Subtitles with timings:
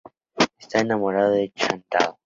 [0.57, 2.15] Está enamorado de Chantal.